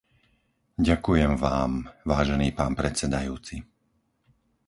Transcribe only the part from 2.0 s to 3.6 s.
vážený pán predsedajúci.